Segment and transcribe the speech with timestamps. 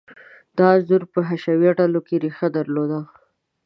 [0.57, 2.99] دا انځور په حشویه ډلو کې ریښه درلوده.